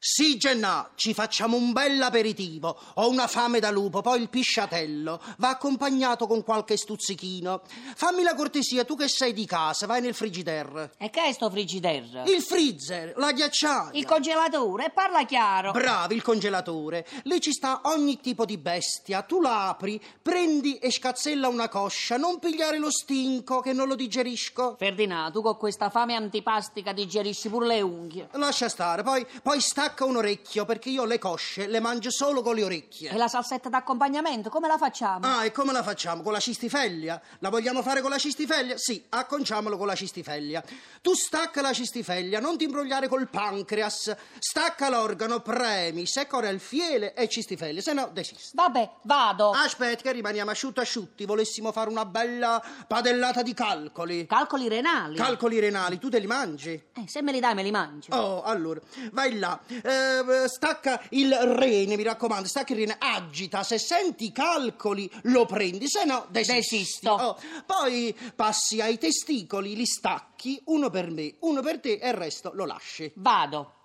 Sì, 0.00 0.36
Gennà, 0.36 0.90
ci 0.94 1.12
facciamo 1.12 1.56
un 1.56 1.72
bel 1.72 2.00
aperitivo. 2.00 2.78
Ho 2.94 3.08
una 3.08 3.26
fame 3.26 3.58
da 3.58 3.70
lupo, 3.70 4.00
poi 4.00 4.20
il 4.20 4.28
pisciatello. 4.28 5.20
Va 5.38 5.48
accompagnato 5.48 6.28
con 6.28 6.44
qualche 6.44 6.76
stuzzichino. 6.76 7.62
Fammi 7.96 8.22
la 8.22 8.36
cortesia, 8.36 8.84
tu 8.84 8.96
che 8.96 9.08
sei 9.08 9.32
di 9.32 9.44
casa, 9.44 9.86
vai 9.86 10.00
nel 10.00 10.14
frigider. 10.14 10.92
E 10.98 11.10
che 11.10 11.24
è 11.24 11.32
sto 11.32 11.50
frigider? 11.50 12.22
Il 12.26 12.42
freezer, 12.42 13.14
la 13.16 13.32
ghiacciaia. 13.32 13.90
Il 13.94 14.04
congelatore, 14.04 14.86
e 14.86 14.90
parla 14.90 15.24
chiaro. 15.24 15.72
Bravi, 15.72 16.14
il 16.14 16.22
congelatore. 16.22 17.04
Lì 17.24 17.40
ci 17.40 17.52
sta 17.52 17.80
ogni 17.84 18.20
tipo 18.20 18.44
di 18.44 18.56
bestia. 18.56 19.22
Tu 19.22 19.40
la 19.40 19.66
apri, 19.68 20.00
prendi 20.22 20.76
e 20.76 20.92
scazzella 20.92 21.48
una 21.48 21.68
coscia. 21.68 22.16
Non 22.16 22.38
pigliare 22.38 22.78
lo 22.78 22.92
stinco, 22.92 23.60
che 23.60 23.72
non 23.72 23.88
lo 23.88 23.96
digerisco. 23.96 24.76
Ferdinand, 24.78 25.32
tu 25.32 25.42
con 25.42 25.56
questa 25.56 25.90
fame 25.90 26.14
antipastica 26.14 26.92
digerisci 26.92 27.48
pure 27.48 27.66
le 27.66 27.80
unghie. 27.80 28.28
Lascia 28.32 28.68
stare, 28.68 29.02
poi, 29.02 29.26
poi 29.42 29.60
stacca 29.88 30.04
un 30.04 30.16
orecchio, 30.16 30.66
perché 30.66 30.90
io 30.90 31.06
le 31.06 31.18
cosce 31.18 31.66
le 31.66 31.80
mangio 31.80 32.10
solo 32.10 32.42
con 32.42 32.54
le 32.54 32.62
orecchie. 32.62 33.08
E 33.10 33.16
la 33.16 33.26
salsetta 33.26 33.70
d'accompagnamento, 33.70 34.50
come 34.50 34.68
la 34.68 34.76
facciamo? 34.76 35.20
Ah, 35.26 35.46
e 35.46 35.50
come 35.50 35.72
la 35.72 35.82
facciamo? 35.82 36.22
Con 36.22 36.32
la 36.32 36.40
cistifeglia? 36.40 37.18
La 37.38 37.48
vogliamo 37.48 37.80
fare 37.80 38.02
con 38.02 38.10
la 38.10 38.18
cistifeglia? 38.18 38.76
Sì, 38.76 39.02
acconciamolo 39.08 39.78
con 39.78 39.86
la 39.86 39.94
cistifeglia. 39.94 40.62
Tu 41.00 41.14
stacca 41.14 41.62
la 41.62 41.72
cistifeglia, 41.72 42.38
non 42.38 42.58
ti 42.58 42.64
imbrogliare 42.64 43.08
col 43.08 43.28
pancreas. 43.30 44.14
Stacca 44.38 44.90
l'organo, 44.90 45.40
premi, 45.40 46.04
secora 46.04 46.50
il 46.50 46.60
fiele 46.60 47.14
e 47.14 47.26
cistifeglia, 47.26 47.80
se 47.80 47.94
no 47.94 48.10
desiste. 48.12 48.50
Vabbè, 48.52 48.90
vado. 49.02 49.52
Aspetta 49.52 50.02
che 50.02 50.12
rimaniamo 50.12 50.50
asciutto 50.50 50.82
asciutti, 50.82 51.24
volessimo 51.24 51.72
fare 51.72 51.88
una 51.88 52.04
bella 52.04 52.62
padellata 52.86 53.40
di 53.40 53.54
calcoli. 53.54 54.26
Calcoli 54.26 54.68
renali. 54.68 55.16
Calcoli 55.16 55.58
renali, 55.58 55.98
tu 55.98 56.10
te 56.10 56.18
li 56.18 56.26
mangi? 56.26 56.72
eh, 56.92 57.04
se 57.06 57.22
me 57.22 57.32
li 57.32 57.40
dai 57.40 57.54
me 57.54 57.62
li 57.62 57.70
mangio. 57.70 58.14
Oh, 58.14 58.42
allora, 58.42 58.80
vai 59.12 59.38
là, 59.38 59.58
eh, 59.82 60.48
stacca 60.48 61.02
il 61.10 61.34
rene, 61.34 61.96
mi 61.96 62.02
raccomando, 62.02 62.48
stacca 62.48 62.72
il 62.72 62.80
rene, 62.80 62.96
agita, 62.98 63.62
se 63.62 63.78
senti 63.78 64.26
i 64.26 64.32
calcoli 64.32 65.10
lo 65.22 65.46
prendi, 65.46 65.88
se 65.88 66.04
no 66.04 66.26
desisti. 66.30 66.56
Desisto. 66.78 67.10
Oh, 67.10 67.38
poi 67.66 68.16
passi 68.34 68.80
ai 68.80 68.98
testicoli, 68.98 69.74
li 69.74 69.86
stacchi, 69.86 70.60
uno 70.66 70.90
per 70.90 71.10
me, 71.10 71.34
uno 71.40 71.62
per 71.62 71.80
te 71.80 71.94
e 71.94 72.08
il 72.08 72.14
resto 72.14 72.50
lo 72.54 72.64
lasci. 72.64 73.10
Vado. 73.14 73.77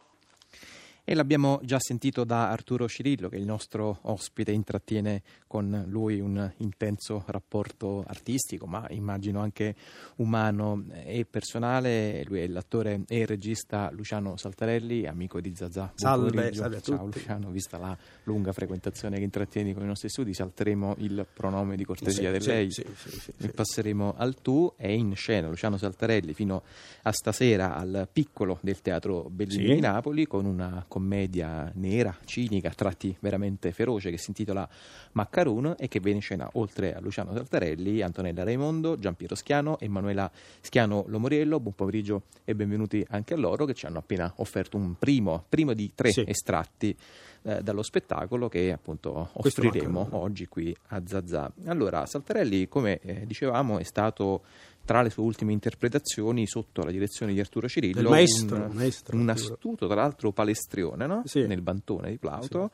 E 1.05 1.15
l'abbiamo 1.15 1.59
già 1.63 1.79
sentito 1.81 2.23
da 2.23 2.49
Arturo 2.49 2.87
Cirillo, 2.87 3.27
che 3.27 3.35
è 3.35 3.39
il 3.39 3.45
nostro 3.45 3.99
ospite, 4.03 4.51
intrattiene 4.53 5.21
con 5.47 5.83
lui 5.89 6.21
un 6.21 6.49
intenso 6.59 7.23
rapporto 7.27 8.05
artistico, 8.07 8.67
ma 8.67 8.85
immagino 8.89 9.41
anche 9.41 9.75
umano 10.17 10.85
e 11.03 11.25
personale. 11.29 12.23
Lui 12.23 12.39
è 12.39 12.47
l'attore 12.47 13.01
e 13.09 13.19
il 13.19 13.27
regista 13.27 13.89
Luciano 13.91 14.37
Saltarelli, 14.37 15.05
amico 15.05 15.41
di 15.41 15.53
Zazà. 15.53 15.91
Salve, 15.95 16.53
salve 16.53 16.77
a 16.77 16.79
Ciao 16.79 17.03
tutti. 17.03 17.19
Luciano, 17.19 17.49
vista 17.49 17.77
la 17.77 17.97
lunga 18.23 18.53
frequentazione 18.53 19.17
che 19.17 19.23
intrattieni 19.23 19.73
con 19.73 19.83
i 19.83 19.87
nostri 19.87 20.07
studi, 20.07 20.33
salteremo 20.33 20.95
il 20.99 21.27
pronome 21.33 21.75
di 21.75 21.83
cortesia 21.83 22.31
Sì, 22.31 22.37
del 22.39 22.47
lei. 22.47 22.71
sì, 22.71 22.85
sì, 22.95 23.33
E 23.39 23.49
passeremo 23.49 24.13
al 24.15 24.35
tu. 24.41 24.71
È 24.77 24.87
in 24.87 25.15
scena 25.17 25.49
Luciano 25.49 25.75
Saltarelli 25.75 26.33
fino 26.33 26.63
a 27.01 27.11
stasera 27.11 27.75
al 27.75 28.07
piccolo 28.09 28.57
del 28.61 28.79
Teatro 28.79 29.27
Bellini 29.29 29.75
di 29.75 29.81
Napoli 29.81 30.25
con 30.25 30.45
una 30.45 30.85
commedia 30.93 31.71
nera, 31.77 32.15
cinica, 32.23 32.67
a 32.69 32.73
tratti 32.73 33.17
veramente 33.19 33.71
feroce 33.71 34.11
che 34.11 34.19
si 34.19 34.25
intitola 34.27 34.69
Maccaruno 35.13 35.75
e 35.75 35.87
che 35.87 35.99
vede 35.99 36.17
in 36.17 36.21
scena 36.21 36.47
oltre 36.53 36.93
a 36.93 36.99
Luciano 36.99 37.33
Saltarelli, 37.33 38.03
Antonella 38.03 38.43
Raimondo, 38.43 38.99
Giampiero 38.99 39.33
Schiano, 39.33 39.79
Emanuela 39.79 40.29
Schiano 40.61 41.05
Lomoriello. 41.07 41.59
Buon 41.59 41.73
pomeriggio 41.73 42.25
e 42.43 42.53
benvenuti 42.53 43.03
anche 43.09 43.33
a 43.33 43.37
loro 43.37 43.65
che 43.65 43.73
ci 43.73 43.87
hanno 43.87 43.97
appena 43.97 44.31
offerto 44.35 44.77
un 44.77 44.93
primo, 44.99 45.43
primo 45.49 45.73
di 45.73 45.91
tre 45.95 46.11
Sì. 46.11 46.23
estratti 46.27 46.95
eh, 47.41 47.63
dallo 47.63 47.81
spettacolo 47.81 48.47
che 48.47 48.71
appunto 48.71 49.29
Questo 49.33 49.61
offriremo 49.65 50.09
oggi 50.11 50.45
qui 50.47 50.75
a 50.89 51.01
Zazà. 51.03 51.51
Allora, 51.65 52.05
Saltarelli, 52.05 52.67
come 52.67 52.99
eh, 52.99 53.25
dicevamo, 53.25 53.79
è 53.79 53.83
stato 53.83 54.43
tra 54.85 55.01
le 55.01 55.09
sue 55.09 55.23
ultime 55.23 55.53
interpretazioni 55.53 56.45
sotto 56.47 56.83
la 56.83 56.91
direzione 56.91 57.33
di 57.33 57.39
Arturo 57.39 57.67
Cirillo 57.67 58.01
Del 58.01 58.09
maestro, 58.09 58.65
un, 58.65 58.71
maestro 58.73 59.17
un 59.17 59.29
astuto, 59.29 59.85
tra 59.87 59.95
l'altro 59.95 60.31
palestrione, 60.31 61.07
no? 61.07 61.23
Sì. 61.25 61.45
nel 61.47 61.61
bantone 61.61 62.09
di 62.09 62.17
Plauto. 62.17 62.71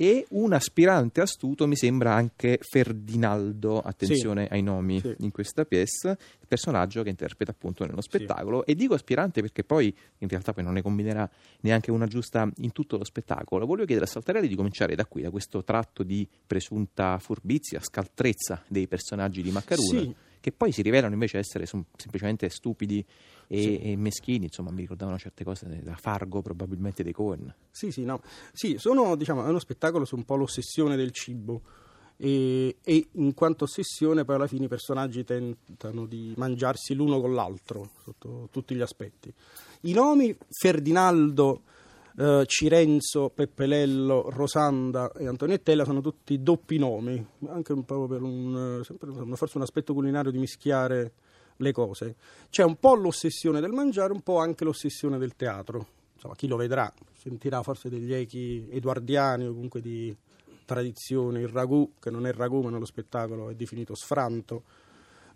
E 0.00 0.26
un 0.30 0.52
aspirante 0.52 1.20
astuto 1.20 1.66
mi 1.66 1.74
sembra 1.74 2.14
anche 2.14 2.60
Ferdinaldo, 2.62 3.80
attenzione 3.80 4.46
ai 4.46 4.62
nomi 4.62 5.00
Sì. 5.00 5.12
in 5.18 5.32
questa 5.32 5.64
pièce, 5.64 6.10
il 6.10 6.46
personaggio 6.46 7.02
che 7.02 7.08
interpreta 7.08 7.50
appunto 7.50 7.84
nello 7.84 8.00
spettacolo. 8.00 8.64
E 8.64 8.76
dico 8.76 8.94
aspirante 8.94 9.40
perché 9.40 9.64
poi 9.64 9.92
in 10.18 10.28
realtà 10.28 10.52
poi 10.52 10.62
non 10.62 10.74
ne 10.74 10.82
combinerà 10.82 11.28
neanche 11.62 11.90
una 11.90 12.06
giusta 12.06 12.48
in 12.58 12.70
tutto 12.70 12.96
lo 12.96 13.02
spettacolo. 13.02 13.66
Voglio 13.66 13.84
chiedere 13.86 14.06
a 14.06 14.08
Saltarelli 14.08 14.46
di 14.46 14.54
cominciare 14.54 14.94
da 14.94 15.04
qui, 15.04 15.22
da 15.22 15.30
questo 15.30 15.64
tratto 15.64 16.04
di 16.04 16.28
presunta 16.46 17.18
furbizia, 17.18 17.80
scaltrezza 17.82 18.62
dei 18.68 18.86
personaggi 18.86 19.42
di 19.42 19.50
Maccarone. 19.50 20.14
Che 20.40 20.52
poi 20.52 20.72
si 20.72 20.82
rivelano 20.82 21.12
invece 21.14 21.38
essere 21.38 21.66
semplicemente 21.66 22.48
stupidi 22.48 23.04
e, 23.48 23.60
Sì. 23.60 23.78
e 23.78 23.96
meschini, 23.96 24.44
insomma, 24.44 24.70
mi 24.70 24.80
ricordavano 24.82 25.18
certe 25.18 25.44
cose 25.44 25.80
da 25.82 25.96
Fargo, 25.96 26.42
probabilmente 26.42 27.02
dei 27.02 27.12
Cohen. 27.12 27.52
Sì, 27.70 27.90
sì, 27.90 28.04
no. 28.04 28.20
Sì, 28.52 28.76
sono, 28.78 29.16
diciamo, 29.16 29.44
è 29.44 29.48
uno 29.48 29.58
spettacolo 29.58 30.04
su 30.04 30.16
un 30.16 30.24
po' 30.24 30.36
l'ossessione 30.36 30.96
del 30.96 31.10
cibo. 31.12 31.62
E, 32.20 32.78
e 32.82 33.08
in 33.12 33.32
quanto 33.32 33.64
ossessione, 33.64 34.24
poi 34.24 34.34
alla 34.34 34.48
fine 34.48 34.64
i 34.64 34.68
personaggi 34.68 35.22
tentano 35.22 36.04
di 36.04 36.34
mangiarsi 36.36 36.94
l'uno 36.94 37.20
con 37.20 37.32
l'altro 37.32 37.90
sotto 38.02 38.48
tutti 38.50 38.74
gli 38.74 38.80
aspetti. 38.80 39.32
I 39.82 39.92
nomi 39.92 40.36
Ferdinaldo, 40.48 41.62
eh, 42.18 42.44
Cirenzo, 42.46 43.30
Peppelello, 43.30 44.28
Rosanda 44.30 45.12
e 45.12 45.28
Antoniettella 45.28 45.84
sono 45.84 46.00
tutti 46.00 46.42
doppi 46.42 46.76
nomi, 46.76 47.24
anche 47.46 47.72
un 47.72 47.84
po' 47.84 48.08
per 48.08 48.22
un, 48.22 48.80
eh, 48.80 48.84
sempre, 48.84 49.10
forse 49.36 49.56
un 49.56 49.62
aspetto 49.62 49.94
culinario 49.94 50.32
di 50.32 50.38
mischiare 50.38 51.12
le 51.56 51.72
cose. 51.72 52.16
C'è 52.50 52.64
un 52.64 52.76
po' 52.76 52.96
l'ossessione 52.96 53.60
del 53.60 53.70
mangiare, 53.70 54.12
un 54.12 54.22
po' 54.22 54.38
anche 54.38 54.64
l'ossessione 54.64 55.16
del 55.18 55.36
teatro. 55.36 55.86
Insomma, 56.14 56.34
chi 56.34 56.48
lo 56.48 56.56
vedrà 56.56 56.92
sentirà 57.16 57.62
forse 57.62 57.88
degli 57.88 58.12
echi 58.12 58.66
edoardiani 58.68 59.46
o 59.46 59.52
comunque 59.52 59.80
di 59.80 60.14
tradizione. 60.64 61.40
Il 61.40 61.48
ragù, 61.48 61.92
che 62.00 62.10
non 62.10 62.26
è 62.26 62.32
ragù 62.32 62.62
ma 62.62 62.70
nello 62.70 62.84
spettacolo 62.84 63.48
è 63.50 63.54
definito 63.54 63.94
sfranto. 63.94 64.64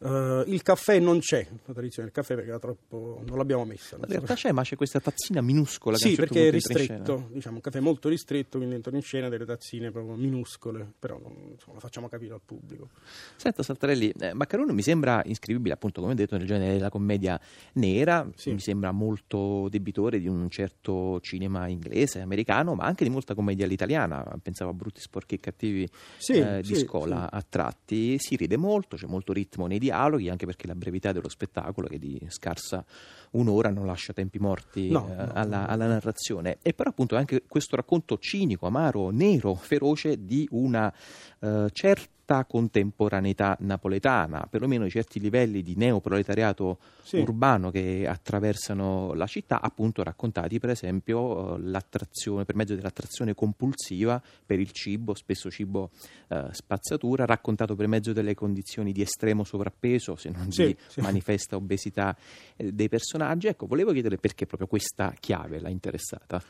Eh, 0.04 0.44
il 0.48 0.62
caffè 0.62 0.98
non 0.98 1.20
c'è, 1.20 1.46
la 1.66 1.72
tradizione 1.72 2.08
del 2.08 2.16
caffè 2.16 2.34
perché 2.34 2.50
era 2.50 2.58
troppo, 2.58 3.22
non 3.24 3.36
l'abbiamo 3.38 3.64
messa. 3.64 3.96
non 3.96 4.06
In 4.08 4.14
realtà 4.14 4.34
c'è, 4.34 4.50
ma 4.50 4.62
c'è 4.62 4.74
questa 4.74 4.98
tazzina 4.98 5.40
minuscola 5.40 5.96
sì, 5.96 6.14
certo 6.14 6.22
perché 6.34 6.48
è 6.48 6.50
ristretto, 6.50 7.28
diciamo, 7.30 7.56
un 7.56 7.60
caffè 7.60 7.78
molto 7.78 8.08
ristretto, 8.08 8.56
quindi 8.58 8.74
entrano 8.74 8.96
in 8.96 9.02
scena 9.04 9.28
delle 9.28 9.44
tazzine 9.44 9.90
proprio 9.92 10.16
minuscole, 10.16 10.92
però 10.98 11.18
insomma, 11.18 11.74
lo 11.74 11.80
facciamo 11.80 12.08
capire 12.08 12.34
al 12.34 12.40
pubblico. 12.44 12.88
Senta 13.36 13.62
Saltarelli, 13.62 14.12
eh, 14.18 14.34
Maccarone 14.34 14.72
mi 14.72 14.82
sembra 14.82 15.22
iscrivibile 15.24 15.74
appunto 15.74 16.00
come 16.00 16.12
ho 16.14 16.16
detto 16.16 16.36
nel 16.36 16.46
genere 16.46 16.72
della 16.72 16.90
commedia 16.90 17.40
nera, 17.74 18.28
Sì. 18.34 18.50
mi 18.52 18.60
sembra 18.60 18.90
molto 18.90 19.68
debitore 19.68 20.18
di 20.18 20.26
un 20.26 20.50
certo 20.50 21.20
cinema 21.20 21.68
inglese, 21.68 22.20
americano, 22.20 22.74
ma 22.74 22.84
anche 22.84 23.04
di 23.04 23.10
molta 23.10 23.34
commedia 23.34 23.66
all'italiana, 23.66 24.24
pensavo 24.42 24.70
a 24.70 24.74
Brutti, 24.74 25.00
Sporchi 25.00 25.36
e 25.36 25.38
Cattivi 25.38 25.88
Sì, 26.18 26.32
eh, 26.32 26.60
di 26.60 26.74
sì, 26.74 26.84
scuola 26.84 27.30
a 27.30 27.42
tratti, 27.48 28.18
si 28.18 28.34
ride 28.34 28.56
molto, 28.56 28.96
c'è 28.96 29.06
molto 29.06 29.32
ritmo 29.32 29.66
nei 29.68 29.78
dialoghi, 29.78 29.90
anche 30.28 30.46
perché 30.46 30.66
la 30.66 30.74
brevità 30.74 31.12
dello 31.12 31.28
spettacolo 31.28 31.86
che 31.86 31.96
è 31.96 31.98
di 31.98 32.20
scarsa 32.28 32.84
un'ora 33.32 33.70
non 33.70 33.86
lascia 33.86 34.12
tempi 34.12 34.38
morti 34.38 34.90
No, 34.90 35.08
eh, 35.10 35.14
no, 35.14 35.30
alla, 35.32 35.60
no. 35.60 35.66
alla 35.66 35.86
narrazione. 35.86 36.58
E 36.62 36.72
però 36.74 36.90
appunto 36.90 37.16
anche 37.16 37.42
questo 37.46 37.76
racconto 37.76 38.18
cinico, 38.18 38.66
amaro, 38.66 39.10
nero, 39.10 39.54
feroce 39.54 40.24
di 40.24 40.46
una 40.50 40.92
eh, 41.40 41.68
certa 41.72 42.10
contemporaneità 42.48 43.56
napoletana, 43.60 44.46
perlomeno 44.48 44.88
certi 44.88 45.20
livelli 45.20 45.62
di 45.62 45.74
neoproletariato 45.76 46.78
Sì. 47.02 47.18
urbano 47.18 47.70
che 47.70 48.06
attraversano 48.08 49.12
la 49.14 49.26
città, 49.26 49.60
appunto 49.60 50.02
raccontati 50.02 50.58
per 50.58 50.70
esempio 50.70 51.56
eh, 51.56 51.60
l'attrazione, 51.60 52.44
per 52.44 52.54
mezzo 52.54 52.74
dell'attrazione 52.74 53.34
compulsiva 53.34 54.22
per 54.46 54.58
il 54.60 54.70
cibo, 54.70 55.14
spesso 55.14 55.50
cibo 55.50 55.90
eh, 56.28 56.46
spazzatura, 56.52 57.26
raccontato 57.26 57.74
per 57.74 57.86
mezzo 57.86 58.12
delle 58.12 58.34
condizioni 58.34 58.92
di 58.92 59.02
estremo 59.02 59.44
sovrappeso, 59.44 60.16
se 60.16 60.30
non 60.30 60.50
Sì, 60.50 60.64
di 60.66 60.76
sì. 60.86 61.00
manifesta 61.00 61.56
obesità 61.56 62.16
eh, 62.56 62.72
dei 62.72 62.88
personaggi. 62.88 63.48
Ecco, 63.48 63.66
volevo 63.66 63.92
chiedere 63.92 64.16
perché 64.16 64.46
proprio 64.46 64.68
questa 64.68 65.12
chiave 65.20 65.60
l'ha 65.60 65.68
interessata. 65.68 66.42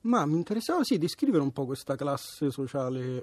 Ma 0.00 0.24
mi 0.26 0.36
interessava 0.36 0.84
sì 0.84 0.96
descrivere 0.96 1.42
un 1.42 1.52
po' 1.52 1.66
questa 1.66 1.96
classe 1.96 2.50
sociale 2.50 3.22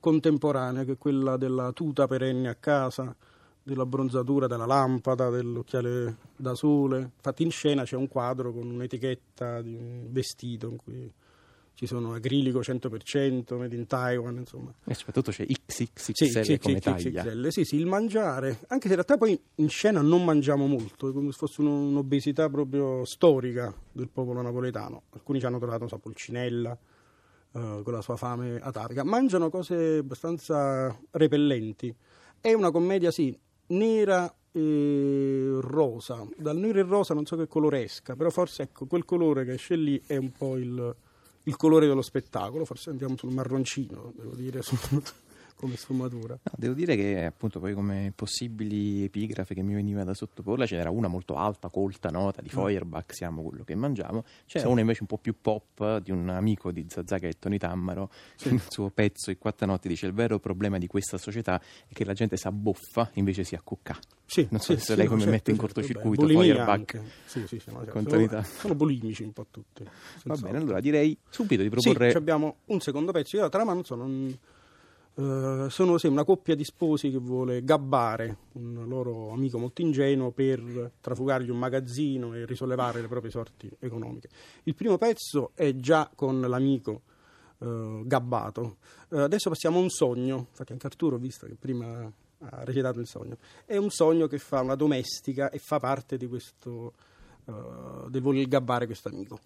contemporanea, 0.00 0.84
che 0.84 0.92
è 0.92 0.98
quella 0.98 1.36
della 1.36 1.72
tuta 1.72 2.06
perenne 2.06 2.48
a 2.48 2.54
casa, 2.56 3.14
della 3.62 3.86
bronzatura, 3.86 4.46
della 4.46 4.66
lampada, 4.66 5.28
dell'occhiale 5.30 6.16
da 6.36 6.54
sole. 6.54 7.10
Infatti 7.16 7.42
in 7.42 7.50
scena 7.50 7.84
c'è 7.84 7.96
un 7.96 8.08
quadro 8.08 8.52
con 8.52 8.68
un'etichetta 8.68 9.60
di 9.62 9.74
un 9.74 10.06
vestito 10.10 10.68
in 10.68 10.76
cui 10.76 11.12
ci 11.74 11.86
sono 11.86 12.12
acrilico 12.12 12.60
100%, 12.60 13.56
made 13.56 13.74
in 13.76 13.86
Taiwan, 13.86 14.36
insomma. 14.36 14.70
E 14.84 14.92
soprattutto 14.92 15.30
c'è 15.30 15.46
XXXL 15.46 16.12
Sì, 16.12 16.26
sì, 16.44 16.58
come 16.58 16.74
sì, 16.74 16.80
taglia. 16.80 17.22
XXL. 17.22 17.48
Sì, 17.48 17.64
sì, 17.64 17.76
il 17.76 17.86
mangiare, 17.86 18.58
anche 18.68 18.82
se 18.88 18.94
in 18.94 18.94
realtà 18.94 19.16
poi 19.16 19.40
in 19.56 19.68
scena 19.70 20.02
non 20.02 20.22
mangiamo 20.24 20.66
molto, 20.66 21.08
è 21.08 21.12
come 21.12 21.30
se 21.30 21.38
fosse 21.38 21.60
un- 21.62 21.68
un'obesità 21.68 22.50
proprio 22.50 23.04
storica 23.06 23.72
del 23.92 24.08
popolo 24.08 24.42
napoletano. 24.42 25.02
Alcuni 25.10 25.38
ci 25.38 25.46
hanno 25.46 25.56
trovato, 25.58 25.80
non 25.80 25.88
so, 25.88 25.98
Pulcinella, 25.98 26.76
eh, 27.52 27.80
con 27.82 27.92
la 27.92 28.00
sua 28.00 28.16
fame 28.16 28.58
atavica. 28.60 29.04
Mangiano 29.04 29.50
cose 29.50 29.98
abbastanza 29.98 30.96
repellenti. 31.10 31.94
È 32.40 32.52
una 32.52 32.70
commedia, 32.70 33.10
sì, 33.10 33.36
nera 33.68 34.32
e 34.52 35.58
rosa. 35.60 36.26
Dal 36.36 36.56
nero 36.56 36.78
e 36.78 36.82
rosa 36.82 37.14
non 37.14 37.26
so 37.26 37.36
che 37.36 37.46
colore 37.46 37.82
esca, 37.82 38.16
però 38.16 38.30
forse 38.30 38.62
ecco, 38.62 38.86
quel 38.86 39.04
colore 39.04 39.44
che 39.44 39.54
esce 39.54 39.76
lì 39.76 40.00
è 40.06 40.16
un 40.16 40.32
po' 40.32 40.56
il, 40.56 40.94
il 41.44 41.56
colore 41.56 41.86
dello 41.86 42.02
spettacolo. 42.02 42.64
Forse 42.64 42.90
andiamo 42.90 43.16
sul 43.16 43.32
marroncino, 43.32 44.12
devo 44.16 44.34
dire, 44.34 44.62
sul- 44.62 45.02
come 45.60 45.76
sfumatura. 45.76 46.38
No, 46.42 46.52
devo 46.56 46.72
dire 46.72 46.96
che 46.96 47.22
appunto 47.26 47.60
poi 47.60 47.74
come 47.74 48.14
possibili 48.16 49.04
epigrafe 49.04 49.54
che 49.54 49.62
mi 49.62 49.74
veniva 49.74 50.04
da 50.04 50.14
sottoporla 50.14 50.64
ce 50.64 50.76
n'era 50.76 50.88
una 50.88 51.06
molto 51.06 51.34
alta, 51.34 51.68
colta, 51.68 52.08
nota 52.08 52.40
di 52.40 52.48
Feuerbach, 52.48 53.12
siamo 53.14 53.42
quello 53.42 53.62
che 53.62 53.74
mangiamo, 53.74 54.24
c'era 54.46 54.68
una 54.68 54.80
invece 54.80 55.02
un 55.02 55.08
po' 55.08 55.18
più 55.18 55.34
pop 55.38 55.98
di 55.98 56.12
un 56.12 56.30
amico 56.30 56.72
di 56.72 56.86
che 56.86 57.28
è 57.28 57.38
Tony 57.38 57.58
Tammaro, 57.58 58.10
che 58.36 58.48
nel 58.48 58.62
suo 58.68 58.88
pezzo 58.88 59.30
I 59.30 59.36
Quattro 59.36 59.66
Notti 59.66 59.88
dice 59.88 60.06
il 60.06 60.14
vero 60.14 60.38
problema 60.38 60.78
di 60.78 60.86
questa 60.86 61.18
società 61.18 61.60
è 61.86 61.92
che 61.92 62.06
la 62.06 62.14
gente 62.14 62.38
si 62.38 62.46
abboffa 62.46 63.10
invece 63.14 63.44
si 63.44 63.54
accucca. 63.54 63.98
Sì, 64.24 64.46
Non 64.50 64.60
so 64.60 64.72
sì, 64.72 64.78
se 64.78 64.92
sì, 64.92 64.96
lei 64.96 65.06
come 65.06 65.20
certo, 65.20 65.34
mette 65.34 65.50
in 65.50 65.56
cortocircuito 65.58 66.22
vabbè, 66.22 66.32
Feuerbach. 66.34 67.00
Sì, 67.26 67.46
sì, 67.46 67.58
sì, 67.58 67.70
no, 67.70 67.78
certo. 67.78 67.92
Contrarietà. 67.92 68.42
sono, 68.44 68.58
sono 68.60 68.74
bulimici 68.76 69.24
un 69.24 69.32
po' 69.32 69.46
tutti. 69.50 69.84
Va 70.24 70.36
bene, 70.36 70.56
allora 70.56 70.80
direi 70.80 71.18
subito 71.28 71.62
di 71.62 71.68
Sì, 71.68 71.90
proporre 71.90 72.12
abbiamo 72.12 72.58
un 72.66 72.80
secondo 72.80 73.12
pezzo. 73.12 73.36
Io 73.36 73.42
la 73.42 73.48
trama 73.48 73.74
non 73.74 73.84
eh, 75.14 75.66
sono 75.68 75.98
sì, 75.98 76.06
una 76.06 76.24
coppia 76.24 76.54
di 76.54 76.64
sposi 76.64 77.10
che 77.10 77.18
vuole 77.18 77.62
gabbare 77.62 78.36
un 78.52 78.86
loro 78.86 79.30
amico 79.30 79.58
molto 79.58 79.82
ingenuo 79.82 80.30
per 80.30 80.92
trafugargli 81.00 81.50
un 81.50 81.58
magazzino 81.58 82.34
e 82.34 82.46
risollevare 82.46 83.00
le 83.00 83.08
proprie 83.08 83.30
sorti 83.30 83.70
economiche. 83.80 84.28
Il 84.64 84.74
primo 84.74 84.98
pezzo 84.98 85.50
è 85.54 85.74
già 85.76 86.10
con 86.14 86.40
l'amico 86.40 87.02
eh, 87.58 88.02
gabbato. 88.04 88.76
Eh, 89.10 89.20
adesso 89.20 89.50
passiamo 89.50 89.78
a 89.78 89.82
un 89.82 89.90
sogno, 89.90 90.46
infatti 90.50 90.72
anche 90.72 90.86
Arturo 90.86 91.16
ho 91.16 91.18
visto 91.18 91.46
che 91.46 91.56
prima 91.56 92.10
ha 92.42 92.64
recitato 92.64 93.00
il 93.00 93.06
sogno. 93.06 93.36
È 93.66 93.76
un 93.76 93.90
sogno 93.90 94.26
che 94.26 94.38
fa 94.38 94.60
una 94.60 94.76
domestica 94.76 95.50
e 95.50 95.58
fa 95.58 95.78
parte 95.78 96.16
di 96.16 96.26
questo 96.26 96.92
del 97.50 98.22
voler 98.22 98.46
gabbare 98.46 98.86
questo 98.86 99.08
amico. 99.08 99.40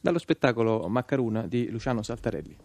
dallo 0.00 0.18
spettacolo 0.18 0.88
Maccaruna 0.88 1.46
di 1.46 1.70
Luciano 1.70 2.02
Saltarelli. 2.02 2.56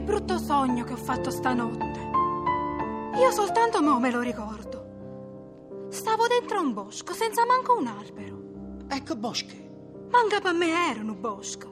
Che 0.00 0.06
brutto 0.06 0.38
sogno 0.38 0.82
che 0.84 0.94
ho 0.94 0.96
fatto 0.96 1.30
stanotte. 1.30 2.10
Io 3.16 3.30
soltanto 3.30 3.82
mo 3.82 4.00
me 4.00 4.10
lo 4.10 4.20
ricordo. 4.20 5.88
Stavo 5.90 6.26
dentro 6.26 6.58
un 6.58 6.72
bosco 6.72 7.12
senza 7.12 7.44
manco 7.44 7.76
un 7.76 7.86
albero. 7.86 8.38
Ecco 8.88 9.14
Bosche. 9.14 10.08
Manca 10.10 10.40
per 10.40 10.54
me 10.54 10.90
era 10.90 11.00
un 11.00 11.20
bosco. 11.20 11.68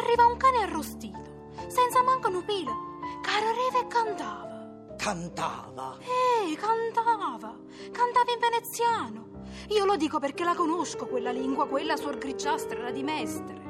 Arriva 0.00 0.24
un 0.24 0.38
cane 0.38 0.62
arrostito, 0.62 1.50
senza 1.66 2.02
manco 2.02 2.28
un 2.28 2.42
pelo, 2.46 2.72
che 3.20 3.78
e 3.78 3.86
cantava. 3.88 4.94
Cantava. 4.96 5.98
Ehi, 6.00 6.56
cantava. 6.56 7.58
Cantava 7.92 8.32
in 8.32 8.40
veneziano. 8.40 9.26
Io 9.68 9.84
lo 9.84 9.96
dico 9.96 10.18
perché 10.18 10.44
la 10.44 10.54
conosco 10.54 11.06
quella 11.06 11.30
lingua, 11.30 11.68
quella 11.68 11.96
suor 11.96 12.16
grigiastra 12.16 12.78
era 12.78 12.90
di 12.90 13.02
mestre. 13.02 13.67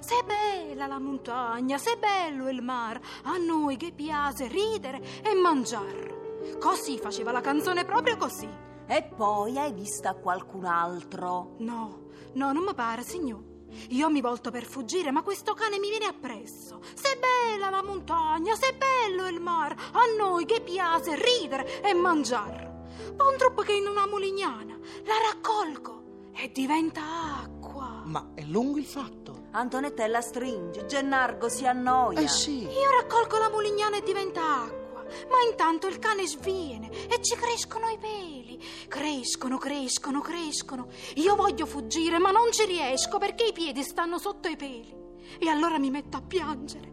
Se 0.00 0.14
bella 0.24 0.86
la 0.86 0.98
montagna, 0.98 1.78
se 1.78 1.96
bello 1.96 2.48
il 2.48 2.62
mar, 2.62 3.00
a 3.24 3.36
noi 3.36 3.76
che 3.76 3.92
piace 3.92 4.48
ridere 4.48 5.00
e 5.22 5.34
mangiare. 5.34 6.56
Così 6.58 6.98
faceva 6.98 7.32
la 7.32 7.40
canzone 7.40 7.84
proprio 7.84 8.16
così. 8.16 8.48
E 8.86 9.02
poi 9.02 9.58
hai 9.58 9.72
vista 9.72 10.14
qualcun 10.14 10.64
altro? 10.64 11.56
No, 11.58 12.08
no, 12.34 12.52
non 12.52 12.64
mi 12.64 12.74
pare, 12.74 13.02
signor. 13.02 13.44
Io 13.90 14.08
mi 14.08 14.22
volto 14.22 14.50
per 14.50 14.64
fuggire, 14.64 15.10
ma 15.10 15.22
questo 15.22 15.52
cane 15.52 15.78
mi 15.78 15.90
viene 15.90 16.06
appresso. 16.06 16.80
Se 16.94 17.18
bella 17.18 17.68
la 17.68 17.82
montagna, 17.82 18.54
se 18.54 18.74
bello 18.74 19.28
il 19.28 19.40
mar, 19.40 19.72
a 19.72 20.00
noi 20.18 20.46
che 20.46 20.62
piace 20.62 21.16
ridere 21.16 21.82
e 21.82 21.92
mangiare. 21.92 22.86
Poi 23.14 23.32
un 23.32 23.38
troppo 23.38 23.62
che 23.62 23.74
in 23.74 23.86
una 23.86 24.06
mulignana 24.06 24.76
la 25.04 25.14
raccolgo 25.30 26.30
e 26.34 26.50
diventa 26.52 27.02
acqua. 27.42 28.02
Ma 28.04 28.30
è 28.34 28.42
lungo 28.42 28.78
il 28.78 28.86
fatto. 28.86 29.47
Antonetta 29.58 30.06
la 30.06 30.20
stringe, 30.20 30.86
Gennargo 30.86 31.48
si 31.48 31.66
annoia. 31.66 32.20
Eh 32.20 32.28
sì. 32.28 32.62
Io 32.62 32.90
raccolgo 33.00 33.38
la 33.38 33.50
mulignana 33.50 33.96
e 33.96 34.02
diventa 34.04 34.62
acqua, 34.62 35.02
ma 35.02 35.50
intanto 35.50 35.88
il 35.88 35.98
cane 35.98 36.28
sviene 36.28 36.88
e 37.08 37.20
ci 37.20 37.34
crescono 37.34 37.88
i 37.88 37.98
peli. 37.98 38.62
Crescono, 38.86 39.58
crescono, 39.58 40.20
crescono. 40.20 40.86
Io 41.16 41.34
voglio 41.34 41.66
fuggire, 41.66 42.20
ma 42.20 42.30
non 42.30 42.52
ci 42.52 42.66
riesco 42.66 43.18
perché 43.18 43.46
i 43.46 43.52
piedi 43.52 43.82
stanno 43.82 44.18
sotto 44.18 44.46
i 44.46 44.54
peli. 44.54 44.94
E 45.40 45.48
allora 45.48 45.76
mi 45.80 45.90
metto 45.90 46.18
a 46.18 46.22
piangere. 46.22 46.92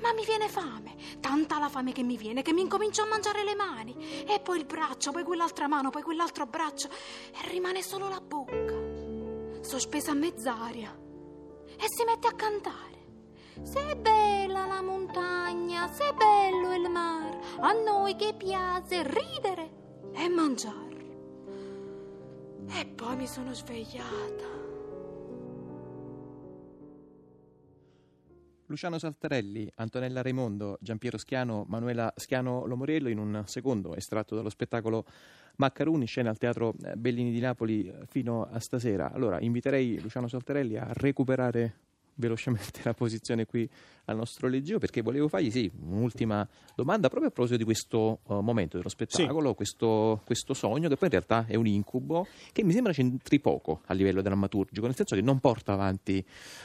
Ma 0.00 0.14
mi 0.14 0.24
viene 0.24 0.48
fame, 0.48 0.94
tanta 1.20 1.58
la 1.58 1.68
fame 1.68 1.92
che 1.92 2.02
mi 2.02 2.16
viene 2.16 2.40
che 2.40 2.54
mi 2.54 2.62
incomincio 2.62 3.02
a 3.02 3.06
mangiare 3.06 3.44
le 3.44 3.54
mani. 3.54 4.24
E 4.26 4.40
poi 4.40 4.56
il 4.56 4.64
braccio, 4.64 5.12
poi 5.12 5.24
quell'altra 5.24 5.68
mano, 5.68 5.90
poi 5.90 6.00
quell'altro 6.00 6.46
braccio. 6.46 6.88
E 6.88 7.50
rimane 7.50 7.82
solo 7.82 8.08
la 8.08 8.22
bocca, 8.22 9.60
sospesa 9.60 10.12
a 10.12 10.14
mezz'aria. 10.14 11.04
E 11.76 11.84
si 11.88 12.04
mette 12.04 12.26
a 12.26 12.34
cantare. 12.34 12.94
Se 13.62 13.90
è 13.90 13.96
bella 13.96 14.66
la 14.66 14.82
montagna, 14.82 15.88
se 15.88 16.08
è 16.08 16.12
bello 16.12 16.74
il 16.74 16.90
mar, 16.90 17.38
a 17.60 17.72
noi 17.72 18.16
che 18.16 18.34
piace 18.36 19.02
ridere 19.02 19.70
e 20.12 20.28
mangiare. 20.28 20.84
E 22.68 22.86
poi 22.86 23.16
mi 23.16 23.26
sono 23.26 23.54
svegliata. 23.54 24.56
Luciano 28.68 28.98
Saltarelli, 28.98 29.70
Antonella 29.76 30.22
Raimondo, 30.22 30.76
Giampiero 30.80 31.18
Schiano, 31.18 31.64
Manuela 31.68 32.12
Schiano 32.16 32.66
Lomoriello 32.66 33.08
in 33.08 33.18
un 33.18 33.44
secondo 33.46 33.94
estratto 33.94 34.34
dallo 34.34 34.48
spettacolo 34.48 35.04
Maccaruni, 35.56 36.06
scena 36.06 36.30
al 36.30 36.38
Teatro 36.38 36.74
eh, 36.84 36.96
Bellini 36.96 37.32
di 37.32 37.40
Napoli 37.40 37.86
eh, 37.86 38.06
fino 38.06 38.48
a 38.50 38.58
stasera. 38.60 39.12
Allora, 39.12 39.40
inviterei 39.40 40.00
Luciano 40.00 40.28
Saltarelli 40.28 40.76
a 40.76 40.88
recuperare 40.92 41.85
velocemente 42.16 42.80
la 42.84 42.94
posizione 42.94 43.46
qui 43.46 43.68
al 44.06 44.16
nostro 44.16 44.48
leggio 44.48 44.78
perché 44.78 45.02
volevo 45.02 45.28
fargli 45.28 45.50
sì, 45.50 45.70
un'ultima 45.80 46.46
domanda 46.74 47.08
proprio 47.08 47.28
a 47.30 47.32
proposito 47.32 47.58
di 47.58 47.64
questo 47.64 48.20
uh, 48.24 48.40
momento 48.40 48.76
dello 48.76 48.88
spettacolo, 48.88 49.54
questo, 49.54 50.22
questo 50.24 50.54
sogno 50.54 50.88
che 50.88 50.96
poi 50.96 51.08
in 51.08 51.10
realtà 51.10 51.44
è 51.46 51.56
un 51.56 51.66
incubo 51.66 52.26
che 52.52 52.62
mi 52.62 52.72
sembra 52.72 52.92
c'entri 52.92 53.40
poco 53.40 53.82
a 53.86 53.94
livello 53.94 54.22
drammaturgico, 54.22 54.86
nel 54.86 54.94
senso 54.94 55.14
che 55.14 55.22
non 55.22 55.40
porta 55.40 55.72
avanti 55.72 56.24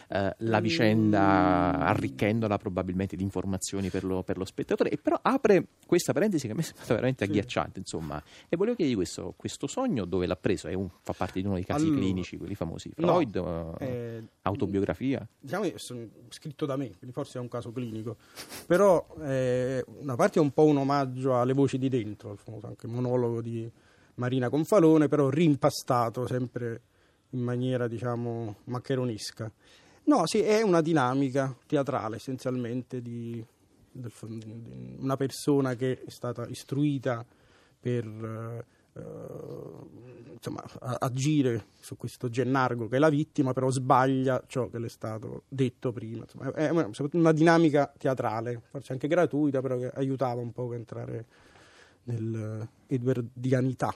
eh, 0.09 0.35
la 0.37 0.59
vicenda 0.59 1.79
arricchendola 1.79 2.57
probabilmente 2.57 3.15
di 3.15 3.23
informazioni 3.23 3.89
per 3.89 4.03
lo, 4.03 4.23
per 4.23 4.37
lo 4.37 4.45
spettatore 4.45 4.89
e 4.89 4.97
però 4.97 5.17
apre 5.21 5.67
questa 5.85 6.13
parentesi 6.13 6.45
che 6.47 6.53
a 6.53 6.55
me 6.55 6.61
è 6.61 6.65
sembrata 6.65 6.93
veramente 6.93 7.23
agghiacciante 7.23 7.79
insomma. 7.79 8.21
E 8.49 8.55
volevo 8.55 8.75
chiedergli 8.75 8.95
questo, 8.95 9.33
questo 9.35 9.67
sogno 9.67 10.05
dove 10.05 10.27
l'ha 10.27 10.35
preso, 10.35 10.67
è 10.67 10.73
un- 10.73 10.89
fa 11.01 11.13
parte 11.13 11.39
di 11.39 11.45
uno 11.45 11.55
dei 11.55 11.65
casi 11.65 11.85
Allora, 11.85 11.99
clinici, 11.99 12.37
quelli 12.37 12.55
famosi, 12.55 12.91
no, 12.97 13.07
Freud, 13.07 13.75
eh, 13.79 13.85
eh, 13.85 14.23
autobiografia 14.43 15.27
diciamo 15.41 15.63
che 15.63 15.73
sono 15.77 16.07
scritto 16.29 16.65
da 16.65 16.75
me, 16.75 16.95
quindi 16.97 17.11
forse 17.11 17.39
è 17.39 17.41
un 17.41 17.47
caso 17.47 17.71
clinico, 17.71 18.17
però 18.67 19.05
eh, 19.21 19.83
una 19.87 20.15
parte 20.15 20.39
è 20.39 20.41
un 20.41 20.51
po' 20.51 20.65
un 20.65 20.77
omaggio 20.77 21.39
alle 21.39 21.53
voci 21.53 21.79
di 21.79 21.89
dentro, 21.89 22.31
il 22.31 22.37
famoso 22.37 22.67
anche 22.67 22.87
monologo 22.87 23.41
di 23.41 23.69
Marina 24.15 24.49
Confalone, 24.49 25.07
però 25.07 25.29
rimpastato 25.29 26.27
sempre 26.27 26.81
in 27.31 27.41
maniera, 27.41 27.87
diciamo, 27.87 28.57
maccheronesca. 28.65 29.51
No, 30.03 30.25
sì, 30.25 30.41
è 30.41 30.61
una 30.61 30.81
dinamica 30.81 31.55
teatrale 31.65 32.17
essenzialmente 32.17 33.01
di, 33.01 33.43
di 33.91 34.09
una 34.99 35.15
persona 35.15 35.75
che 35.75 36.03
è 36.03 36.09
stata 36.09 36.45
istruita 36.47 37.25
per 37.79 38.05
eh, 38.05 38.65
eh, 38.93 40.31
insomma, 40.33 40.63
agire 40.99 41.65
su 41.79 41.95
questo 41.97 42.29
Gennargo 42.29 42.87
che 42.87 42.95
è 42.95 42.99
la 42.99 43.09
vittima, 43.09 43.53
però 43.53 43.69
sbaglia 43.69 44.43
ciò 44.47 44.69
che 44.69 44.79
le 44.79 44.87
è 44.87 44.89
stato 44.89 45.43
detto 45.47 45.91
prima. 45.91 46.23
Insomma, 46.23 46.51
è 46.53 46.69
una, 46.69 46.89
una 47.13 47.31
dinamica 47.31 47.93
teatrale, 47.97 48.61
forse 48.69 48.93
anche 48.93 49.07
gratuita, 49.07 49.61
però 49.61 49.77
che 49.77 49.91
aiutava 49.93 50.41
un 50.41 50.51
po' 50.51 50.69
a 50.71 50.75
entrare 50.75 51.25
nell'edwardianità 52.03 53.93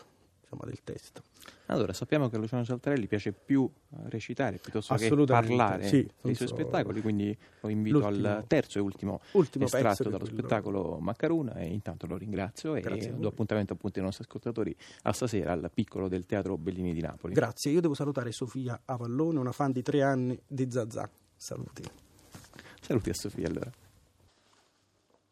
insomma, 0.56 0.66
del 0.66 0.84
testo. 0.84 1.22
Allora, 1.68 1.94
sappiamo 1.94 2.30
che 2.30 2.36
a 2.36 2.40
Luciano 2.40 2.64
Saltarelli 2.64 3.08
piace 3.08 3.32
più 3.32 3.68
eh, 3.68 3.96
recitare 4.10 4.58
piuttosto 4.58 4.94
che 4.96 5.10
parlare 5.26 5.88
sì, 5.88 6.08
dei 6.22 6.36
suoi 6.36 6.48
so- 6.48 6.56
spettacoli, 6.56 7.02
quindi 7.02 7.36
lo 7.62 7.70
invito 7.70 8.00
L'ultimo- 8.00 8.28
al 8.30 8.44
terzo 8.48 8.78
e 8.78 8.82
ultimo, 8.82 9.20
ultimo 9.32 9.66
estratto 9.66 10.04
dallo 10.04 10.18
quello- 10.20 10.38
spettacolo 10.38 10.98
Maccaruna 11.00 11.54
e 11.56 11.66
intanto 11.68 12.06
lo 12.08 12.18
ringrazio 12.18 12.74
Grazie 12.74 13.10
e 13.10 13.14
do 13.14 13.28
appuntamento 13.28 13.74
appunto 13.74 14.00
ai 14.00 14.06
nostri 14.06 14.24
ascoltatori 14.26 14.76
a 15.04 15.12
stasera 15.12 15.52
al 15.54 15.70
piccolo 15.74 16.08
del 16.08 16.26
Teatro 16.26 16.58
Bellini 16.58 16.94
di 16.94 17.02
Napoli. 17.02 17.34
Grazie, 17.34 17.72
io 17.72 17.82
devo 17.82 17.94
salutare 17.96 18.32
Sofia 18.32 18.82
Avallone, 18.86 19.40
una 19.40 19.52
fan 19.52 19.72
di 19.72 19.82
tre 19.82 20.04
anni 20.04 20.40
di 20.48 20.70
Zazà. 20.70 21.10
Saluti. 21.36 21.84
Saluti 22.82 23.10
a 23.10 23.14
Sofia 23.16 23.48
allora. 23.48 23.72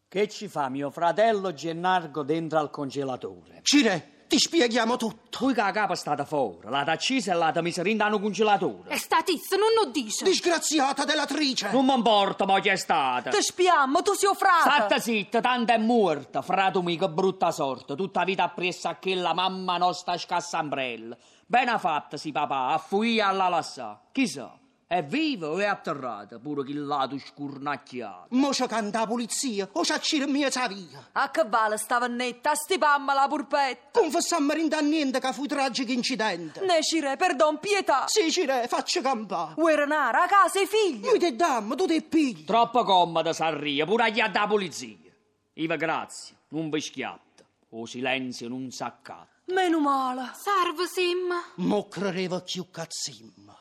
Che 0.08 0.28
ci 0.28 0.48
fa 0.48 0.70
mio 0.70 0.92
fratello 0.92 1.54
Gennargo 1.54 2.22
dentro 2.24 2.60
al 2.60 2.70
congelatore? 2.70 3.60
Cire, 3.64 4.10
ti 4.28 4.38
spieghiamo 4.38 4.98
tutto. 4.98 5.22
Poi 5.40 5.54
che 5.54 5.62
la 5.62 5.72
capa 5.72 5.94
è 5.94 5.96
stata 5.96 6.26
fuori, 6.26 6.70
l'ha 6.70 6.82
accesa 6.82 7.34
e 7.34 7.36
l'ha 7.36 7.62
messa 7.62 7.88
in 7.88 8.02
al 8.02 8.20
congelatore. 8.20 8.90
E 8.90 8.98
sta 8.98 9.22
tizia 9.24 9.58
non 9.58 9.70
lo 9.76 9.90
dice. 9.92 10.24
Disgraziata 10.24 11.06
delatrice. 11.06 11.72
Non 11.72 11.86
mi 11.86 11.94
importa, 11.94 12.46
ma 12.46 12.60
chi 12.60 12.70
è 12.70 12.76
stata? 12.76 13.30
Ti 13.30 13.42
spiamo, 13.42 14.02
tu 14.02 14.14
sei 14.14 14.30
un 14.30 14.36
frate. 14.36 14.70
State 14.70 15.02
zitta, 15.02 15.42
tanto 15.42 15.74
è 15.74 15.78
morta, 15.78 16.42
frato 16.42 16.82
mio, 16.82 16.98
che 16.98 17.10
brutta 17.10 17.52
sorte. 17.52 17.96
Tutta 17.96 18.20
la 18.20 18.26
vita 18.26 18.44
appresso 18.44 18.88
a 18.88 18.96
quella 18.96 19.34
mamma 19.34 19.78
nostra 19.78 20.18
scassambrella. 20.18 21.18
Ben 21.46 21.78
fatta, 21.78 22.18
si 22.18 22.32
papà, 22.32 22.68
a 22.68 22.78
fuia 22.78 23.28
alla 23.28 23.50
lassà. 23.50 24.00
Chissà, 24.12 24.58
è 24.94 25.04
vivo 25.04 25.48
o 25.48 25.58
è 25.58 25.66
atterrata, 25.66 26.38
pure 26.38 26.64
che 26.64 26.74
lato 26.74 27.18
scurnacchiato. 27.18 28.28
Mo 28.30 28.50
c'è 28.50 28.68
canta 28.68 29.00
la 29.00 29.08
polizia, 29.08 29.68
o 29.72 29.82
c'è 29.82 29.98
Cire 29.98 30.28
mia 30.28 30.50
via. 30.68 31.10
A 31.14 31.32
che 31.32 31.46
vale 31.48 31.78
stava 31.78 32.06
netta, 32.06 32.54
stipamma 32.54 33.16
la 33.16 33.28
purpetta. 33.28 34.00
Confessiamo 34.00 34.54
rinda 34.54 34.80
niente 34.82 35.20
che 35.20 35.34
fu 35.34 35.48
tragico 35.48 35.92
incidente. 35.92 36.64
Ne 36.64 36.84
cire, 36.84 37.16
perdon, 37.18 37.58
pietà. 37.58 38.06
Sì, 38.06 38.32
Cire, 38.32 38.68
faccia 38.68 39.02
campare. 39.02 39.60
Uerenara, 39.60 40.26
a 40.26 40.28
casa 40.28 40.62
e 40.62 40.68
figli. 40.68 41.06
Noi 41.06 41.18
te 41.18 41.36
dammo, 41.36 41.74
tu 41.74 41.88
te 41.88 42.00
pigli. 42.04 42.44
Troppo 42.44 42.84
comoda 42.84 43.34
s'arria, 43.34 43.86
pure 43.86 44.04
agli 44.04 44.22
da 44.22 44.46
polizia. 44.46 44.96
Iva, 45.54 45.76
grazie, 45.76 46.36
non 46.50 46.70
vi 46.70 46.80
schiatta. 46.80 47.44
O 47.70 47.88
silenzio 47.88 48.48
non 48.48 48.70
s'accata. 48.70 49.28
Meno 49.46 49.80
male. 49.80 50.34
Salve, 50.36 50.86
Sim. 50.86 51.34
Mo 51.56 51.88
credeva 51.88 52.42
più 52.42 52.70
cazzimma. 52.70 53.58